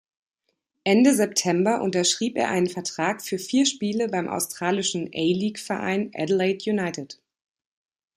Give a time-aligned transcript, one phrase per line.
[0.83, 7.21] Ende September unterschrieb er einen Vertrag für vier Spiele beim australischen A-League-Verein Adelaide United.